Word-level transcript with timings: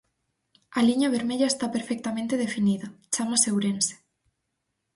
A 0.77 0.79
liña 0.87 1.13
vermella 1.15 1.51
esta 1.53 1.67
perfectamente 1.75 2.41
definida: 2.43 2.87
chamase 3.13 3.47
Ourense. 3.55 3.95